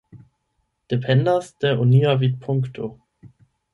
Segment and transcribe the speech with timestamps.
[0.93, 2.91] Dependas de onia vidpunkto.